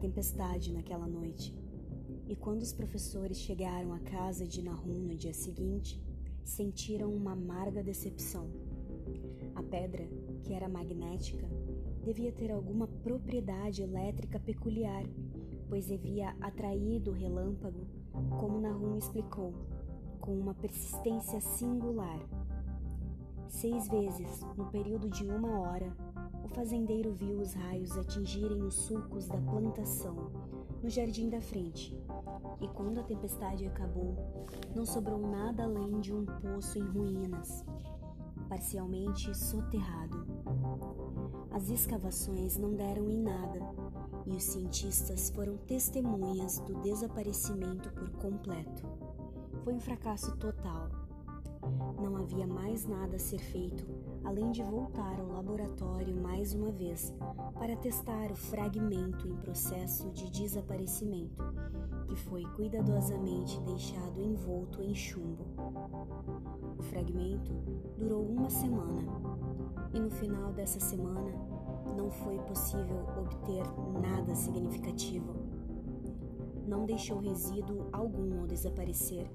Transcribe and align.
tempestade 0.00 0.72
naquela 0.72 1.06
noite, 1.06 1.54
e 2.26 2.34
quando 2.34 2.62
os 2.62 2.72
professores 2.72 3.38
chegaram 3.38 3.92
à 3.92 4.00
casa 4.00 4.46
de 4.46 4.62
Nahum 4.62 5.00
no 5.02 5.14
dia 5.14 5.34
seguinte, 5.34 6.00
sentiram 6.42 7.12
uma 7.12 7.32
amarga 7.32 7.82
decepção. 7.82 8.48
A 9.54 9.62
pedra, 9.62 10.08
que 10.42 10.54
era 10.54 10.68
magnética, 10.68 11.46
devia 12.02 12.32
ter 12.32 12.50
alguma 12.50 12.86
propriedade 12.86 13.82
elétrica 13.82 14.40
peculiar, 14.40 15.04
pois 15.68 15.92
havia 15.92 16.30
atraído 16.40 17.10
o 17.10 17.14
relâmpago, 17.14 17.86
como 18.40 18.60
Nahum 18.60 18.96
explicou, 18.96 19.52
com 20.18 20.32
uma 20.32 20.54
persistência 20.54 21.40
singular. 21.40 22.20
Seis 23.48 23.86
vezes, 23.88 24.40
no 24.56 24.70
período 24.70 25.10
de 25.10 25.24
uma 25.24 25.60
hora, 25.60 25.94
o 26.44 26.48
fazendeiro 26.48 27.12
viu 27.12 27.40
os 27.40 27.52
raios 27.52 27.96
atingirem 27.96 28.62
os 28.62 28.74
sulcos 28.74 29.26
da 29.26 29.38
plantação, 29.38 30.30
no 30.82 30.88
jardim 30.88 31.28
da 31.28 31.40
frente, 31.40 31.96
e 32.60 32.68
quando 32.68 33.00
a 33.00 33.02
tempestade 33.02 33.66
acabou, 33.66 34.16
não 34.74 34.86
sobrou 34.86 35.18
nada 35.18 35.64
além 35.64 36.00
de 36.00 36.14
um 36.14 36.24
poço 36.24 36.78
em 36.78 36.86
ruínas, 36.86 37.64
parcialmente 38.48 39.36
soterrado. 39.36 40.26
As 41.50 41.68
escavações 41.68 42.56
não 42.56 42.74
deram 42.74 43.08
em 43.08 43.20
nada, 43.20 43.60
e 44.26 44.30
os 44.30 44.42
cientistas 44.42 45.30
foram 45.30 45.56
testemunhas 45.56 46.58
do 46.60 46.74
desaparecimento 46.80 47.92
por 47.92 48.10
completo. 48.10 48.86
Foi 49.64 49.74
um 49.74 49.80
fracasso 49.80 50.36
total. 50.36 50.99
Não 52.00 52.16
havia 52.16 52.46
mais 52.46 52.86
nada 52.86 53.16
a 53.16 53.18
ser 53.18 53.38
feito 53.38 53.86
além 54.24 54.50
de 54.50 54.62
voltar 54.62 55.18
ao 55.18 55.28
laboratório 55.28 56.14
mais 56.16 56.54
uma 56.54 56.70
vez 56.70 57.14
para 57.58 57.76
testar 57.76 58.30
o 58.30 58.36
fragmento 58.36 59.26
em 59.26 59.36
processo 59.36 60.10
de 60.10 60.30
desaparecimento, 60.30 61.42
que 62.06 62.16
foi 62.16 62.44
cuidadosamente 62.54 63.60
deixado 63.62 64.20
envolto 64.20 64.82
em 64.82 64.94
chumbo. 64.94 65.44
O 66.78 66.82
fragmento 66.82 67.52
durou 67.98 68.24
uma 68.26 68.50
semana 68.50 69.02
e 69.92 69.98
no 69.98 70.10
final 70.10 70.52
dessa 70.52 70.80
semana 70.80 71.32
não 71.96 72.10
foi 72.10 72.38
possível 72.40 73.06
obter 73.18 73.64
nada 74.00 74.34
significativo. 74.34 75.34
Não 76.66 76.86
deixou 76.86 77.18
resíduo 77.18 77.88
algum 77.92 78.40
ao 78.40 78.46
desaparecer, 78.46 79.28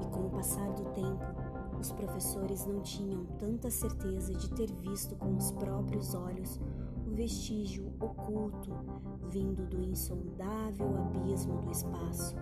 e 0.00 0.06
com 0.08 0.26
o 0.26 0.30
passar 0.30 0.72
do 0.72 0.84
tempo, 0.94 1.39
os 1.80 1.90
professores 1.92 2.66
não 2.66 2.80
tinham 2.82 3.24
tanta 3.38 3.70
certeza 3.70 4.34
de 4.34 4.50
ter 4.50 4.70
visto 4.70 5.16
com 5.16 5.34
os 5.34 5.50
próprios 5.52 6.14
olhos 6.14 6.60
o 7.06 7.10
vestígio 7.10 7.90
oculto 7.98 8.70
vindo 9.30 9.66
do 9.66 9.82
insondável 9.82 10.94
abismo 10.98 11.58
do 11.62 11.70
espaço, 11.70 12.36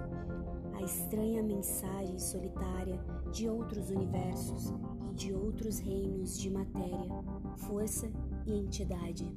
a 0.74 0.82
estranha 0.82 1.42
mensagem 1.42 2.18
solitária 2.18 3.00
de 3.30 3.48
outros 3.48 3.90
universos 3.90 4.74
e 5.10 5.14
de 5.14 5.32
outros 5.32 5.78
reinos 5.78 6.38
de 6.38 6.50
matéria, 6.50 7.24
força 7.56 8.10
e 8.44 8.58
entidade. 8.58 9.32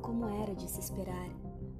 Como 0.00 0.26
era 0.26 0.54
de 0.54 0.68
se 0.68 0.80
esperar, 0.80 1.30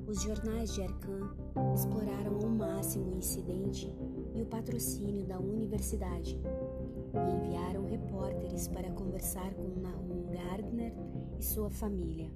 os 0.06 0.22
jornais 0.22 0.74
de 0.74 0.83
Arcan 0.83 1.30
exploraram 1.74 2.36
ao 2.42 2.48
máximo 2.48 3.12
o 3.12 3.19
incidente 3.19 3.92
e 4.34 4.42
o 4.42 4.47
patrocínio 4.47 5.25
da 5.25 5.38
universidade 5.38 6.38
e 7.14 7.47
enviaram 7.47 7.84
repórteres 7.86 8.69
para 8.69 8.91
conversar 8.91 9.52
com 9.55 9.80
Nahum 9.80 10.27
Gardner 10.30 10.92
e 11.39 11.44
sua 11.44 11.70
família. 11.70 12.30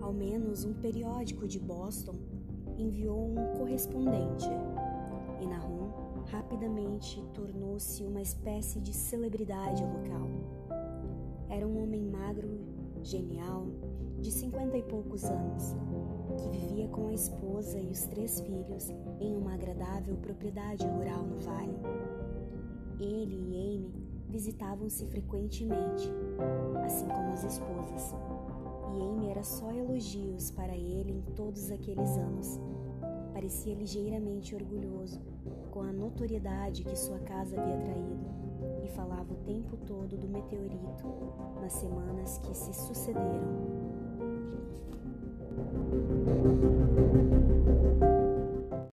Ao 0.00 0.12
menos 0.12 0.64
um 0.64 0.72
periódico 0.72 1.46
de 1.46 1.58
Boston 1.58 2.14
enviou 2.78 3.28
um 3.28 3.58
correspondente 3.58 4.48
e 5.40 5.46
Nahum 5.46 5.78
rapidamente 6.30 7.22
tornou-se 7.34 8.04
uma 8.04 8.20
espécie 8.20 8.80
de 8.80 8.92
celebridade 8.92 9.82
local. 9.82 10.28
Era 11.48 11.66
um 11.66 11.82
homem 11.82 12.02
magro, 12.02 12.48
genial, 13.02 13.66
de 14.20 14.30
cinquenta 14.30 14.76
e 14.76 14.82
poucos 14.82 15.24
anos, 15.24 15.74
que 16.38 16.48
vivia 16.48 16.88
com 16.88 17.08
a 17.08 17.12
esposa 17.12 17.78
e 17.80 17.90
os 17.90 18.02
três 18.04 18.40
filhos 18.40 18.90
em 19.20 19.36
uma 19.36 19.54
agradável 19.54 20.16
propriedade 20.16 20.86
rural 20.86 21.24
no 21.24 21.36
vale. 21.38 21.76
Ele 23.00 23.34
e 23.34 23.76
Amy 23.76 23.92
visitavam-se 24.28 25.04
frequentemente, 25.06 26.10
assim 26.84 27.08
como 27.08 27.32
as 27.32 27.44
esposas, 27.44 28.14
e 28.94 29.02
Amy 29.02 29.30
era 29.30 29.42
só 29.42 29.70
elogios 29.72 30.50
para 30.52 30.76
ele 30.76 31.12
em 31.12 31.34
todos 31.34 31.70
aqueles 31.70 32.10
anos. 32.16 32.60
Parecia 33.32 33.74
ligeiramente 33.74 34.54
orgulhoso 34.54 35.20
com 35.70 35.80
a 35.80 35.92
notoriedade 35.92 36.84
que 36.84 36.96
sua 36.96 37.18
casa 37.20 37.60
havia 37.60 37.78
traído 37.78 38.26
e 38.84 38.88
falava 38.88 39.32
o 39.32 39.36
tempo 39.44 39.76
todo 39.86 40.16
do 40.16 40.28
meteorito 40.28 41.06
nas 41.60 41.72
semanas 41.72 42.38
que 42.38 42.54
se 42.56 42.72
sucederam 42.72 43.57